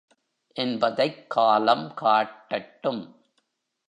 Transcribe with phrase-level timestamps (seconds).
[0.53, 3.15] என்பதைக் காலம் காட்டட்டும்.